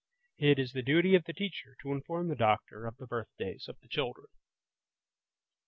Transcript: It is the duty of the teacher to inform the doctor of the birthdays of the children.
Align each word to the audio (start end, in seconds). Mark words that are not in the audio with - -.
It 0.39 0.57
is 0.57 0.73
the 0.73 0.81
duty 0.81 1.13
of 1.13 1.25
the 1.25 1.31
teacher 1.31 1.75
to 1.83 1.91
inform 1.91 2.27
the 2.27 2.35
doctor 2.35 2.87
of 2.87 2.97
the 2.97 3.05
birthdays 3.05 3.67
of 3.67 3.79
the 3.81 3.87
children. 3.87 4.25